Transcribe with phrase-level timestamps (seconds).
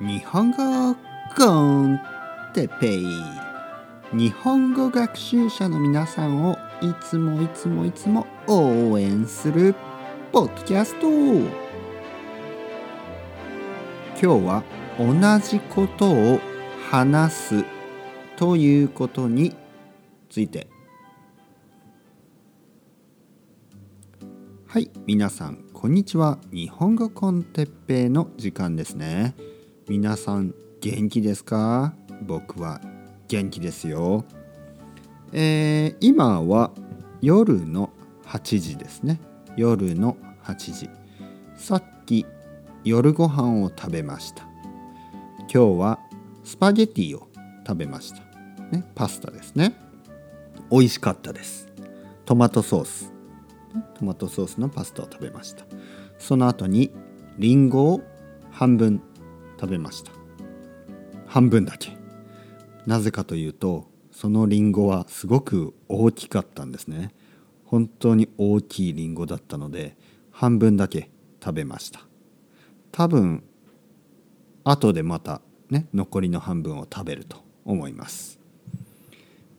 [0.00, 0.94] 日本語
[1.36, 1.98] コン
[2.54, 3.04] テペイ。
[4.12, 9.74] 日本語学習者の皆さんをいつもいつもいつも応援する
[10.30, 11.08] ポッドキャスト。
[11.10, 11.40] 今
[14.20, 14.62] 日は
[15.00, 16.38] 同じことを
[16.88, 17.64] 話す
[18.36, 19.56] ということに
[20.30, 20.68] ついて。
[24.68, 26.38] はい皆さんこんにちは。
[26.52, 29.34] 日本語コンテッペイの時間ですね。
[29.88, 31.94] 皆さん元気ですか？
[32.20, 32.78] 僕は
[33.26, 34.26] 元気ですよ、
[35.32, 36.72] えー、今は
[37.22, 37.88] 夜の
[38.26, 39.18] 8時ですね。
[39.56, 40.90] 夜の8時。
[41.56, 42.26] さっき
[42.84, 44.42] 夜ご飯を食べました。
[45.52, 45.98] 今日は
[46.44, 47.26] スパゲティを
[47.66, 48.20] 食べました、
[48.70, 49.74] ね、パスタですね。
[50.70, 51.66] 美味しかったです。
[52.26, 53.10] トマトソース。
[53.94, 55.64] トマトソースのパスタを食べました。
[56.18, 56.92] その後に
[57.38, 58.02] リンゴを
[58.50, 59.00] 半分
[59.58, 60.12] 食べました。
[61.26, 61.96] 半分だけ。
[62.86, 67.14] なぜかというとそのリンゴはすごく大きかったんですね。
[67.64, 69.96] 本当に大きいリンゴだったので
[70.30, 71.10] 半分だけ
[71.42, 72.00] 食べました。
[72.92, 73.44] 多分
[74.64, 78.38] 後でまたね残りの半分を食べると思います、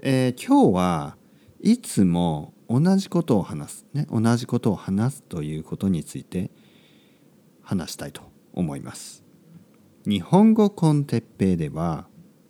[0.02, 1.18] えー、今日は
[1.62, 6.52] いつも同じことを話す、ね、同じことを話すということについて
[7.62, 8.22] 話したいと
[8.54, 9.29] 思います。
[10.10, 12.08] 日本語コンテッペイでは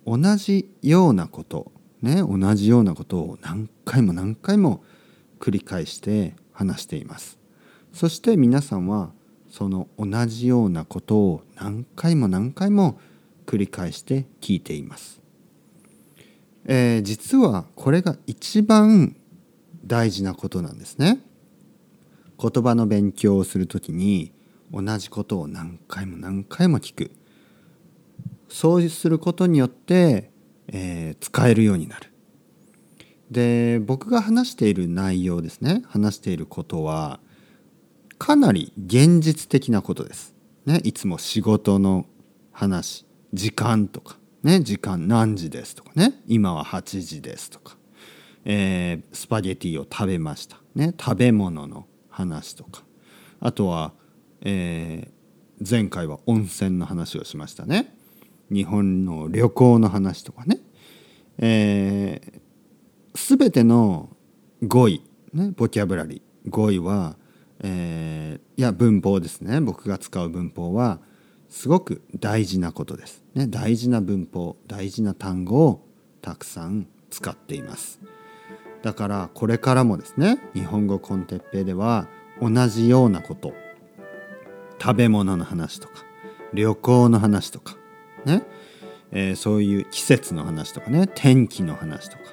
[0.07, 4.81] 同じようなことね同じようなことを何回も何回も
[5.41, 7.37] 繰り返して話しています。
[7.91, 9.11] そして皆さんは
[9.49, 12.97] その同じようなことを何回も何回も
[13.45, 15.21] 繰り返して聞いています、
[16.65, 19.17] えー、実はこれが一番
[19.83, 21.19] 大事なことなんですね。
[22.39, 24.31] 言葉の勉強をするときに
[24.71, 27.18] 同じことを何回も何回も聞く。
[28.49, 30.31] そうすることによって、
[30.67, 32.09] えー、使えるようになる。
[33.31, 37.19] で僕が話している内容ですね話していることは
[38.17, 40.35] かなり現実的なことです。
[40.65, 42.05] ね、いつも仕事の
[42.51, 47.77] 話時間とか、ね、時間何時ですとかね今は8時ですとか、
[48.45, 52.83] えー、スパゲティを食べました、ね、食べ物の話とか
[53.39, 53.93] あとは、
[54.41, 57.95] えー、前回は温泉の話をしましたね。
[58.51, 60.59] 日本の旅行の話とかね、
[61.37, 64.09] えー、全ての
[64.63, 67.15] 語彙、ね、ボキャブラリー語彙は、
[67.61, 69.61] えー、いや文法ですね。
[69.61, 70.99] 僕が使う文法は
[71.47, 75.85] すごく大事なことです、ね、大事な文法大事な単語を
[76.21, 77.99] たくさん使っています。
[78.81, 82.07] だからこれからもですね日本語コンテッペイでは
[82.41, 83.53] 同じようなこと
[84.81, 86.05] 食べ物の話とか
[86.53, 87.75] 旅行の話とか
[88.25, 88.43] ね、
[89.11, 91.07] えー、そういう季節の話とかね。
[91.15, 92.23] 天気の話とか、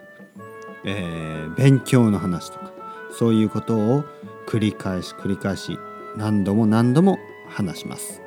[0.84, 2.72] えー、勉強の話とか。
[3.18, 4.04] そういうことを
[4.46, 5.78] 繰り返し繰り返し
[6.16, 8.20] 何度も何度も話します。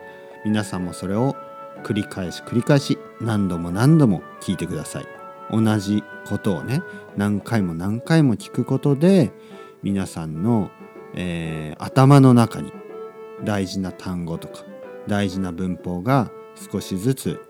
[0.46, 1.36] 皆さんもそれを
[1.84, 5.06] 繰り返し繰り返し何度も何度も聞いてください。
[5.52, 6.82] 同じことをね
[7.18, 9.32] 何回も何回も聞くことで
[9.84, 10.72] 皆さんの、
[11.16, 12.72] えー、頭の中に
[13.44, 14.64] 大事な単語とか
[15.08, 16.32] 大事な文法が
[16.72, 17.42] 少しずつ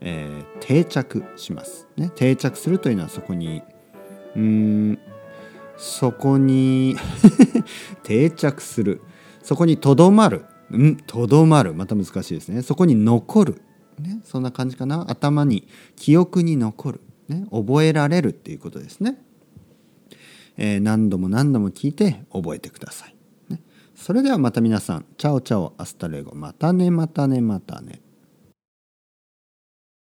[0.00, 3.62] えー、定着します、ね、定着するというのはそこに
[4.34, 4.98] うーん
[5.80, 6.94] そこに
[8.04, 9.00] 定着する。
[9.42, 10.44] そこにとどまる。
[10.70, 11.72] うんとどまる。
[11.72, 12.60] また難しいですね。
[12.60, 13.62] そこに残る、
[13.98, 15.10] ね、そんな感じかな。
[15.10, 15.66] 頭に
[15.96, 19.22] 記憶に残る、ね、覚えられるっていうことですね、
[20.58, 23.16] えー、何度も何度も聞いて覚えてください、
[23.48, 23.62] ね、
[23.94, 25.06] それではまた皆さん。
[25.16, 26.34] Chao chao hasta luego。
[26.34, 28.02] またねまたねまたね。